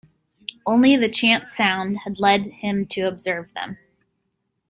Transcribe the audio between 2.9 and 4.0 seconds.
observe them.